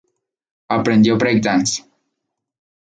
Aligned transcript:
Aprendió 0.77 1.15
breakdance. 1.19 1.83